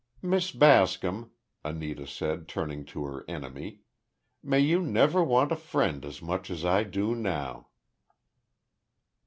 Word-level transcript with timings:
"Miss 0.23 0.51
Bascom," 0.51 1.29
Anita 1.63 2.07
said, 2.07 2.47
turning 2.47 2.85
to 2.85 3.05
her 3.05 3.23
enemy, 3.27 3.81
"may 4.41 4.59
you 4.59 4.81
never 4.81 5.23
want 5.23 5.51
a 5.51 5.55
friend 5.55 6.03
as 6.03 6.23
much 6.23 6.49
as 6.49 6.65
I 6.65 6.81
do 6.83 7.13
now." 7.13 7.67